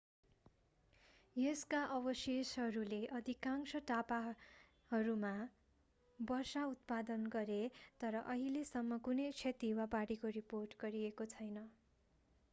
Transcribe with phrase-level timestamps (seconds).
[1.35, 5.33] यसका अवशेषहरूले अधिकांश टापुहरूमा
[6.19, 7.59] वर्षा उत्पादन गरे
[8.01, 11.63] तर अहिलेसम्म कुनै क्षति वा बाढीको रिपोर्ट गरिएको छैन